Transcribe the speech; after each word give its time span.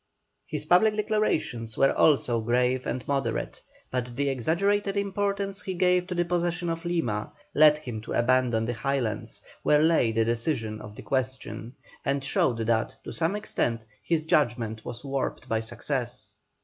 His 0.47 0.65
public 0.65 0.95
declarations 0.95 1.77
were 1.77 1.91
also 1.93 2.41
grave 2.41 2.87
and 2.87 3.07
moderate, 3.07 3.61
but 3.91 4.15
the 4.15 4.29
exaggerated 4.29 4.97
importance 4.97 5.61
he 5.61 5.75
gave 5.75 6.07
to 6.07 6.15
the 6.15 6.25
possession 6.25 6.69
of 6.71 6.85
Lima, 6.85 7.31
led 7.53 7.77
him 7.77 8.01
to 8.01 8.13
abandon 8.13 8.65
the 8.65 8.73
Highlands, 8.73 9.43
where 9.61 9.83
lay 9.83 10.11
the 10.11 10.25
decision 10.25 10.81
of 10.81 10.95
the 10.95 11.03
question, 11.03 11.75
and 12.03 12.23
showed 12.23 12.57
that, 12.65 12.95
to 13.03 13.13
some 13.13 13.35
extent, 13.35 13.85
his 14.01 14.25
judgment 14.25 14.83
was 14.83 15.03
warped 15.03 15.47
by 15.47 15.59
success. 15.59 16.31